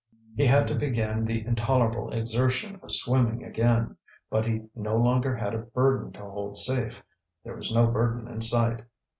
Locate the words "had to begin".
0.47-1.25